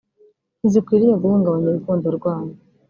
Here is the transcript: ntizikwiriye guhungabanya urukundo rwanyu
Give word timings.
ntizikwiriye 0.59 1.13
guhungabanya 1.21 1.67
urukundo 1.69 2.07
rwanyu 2.17 2.55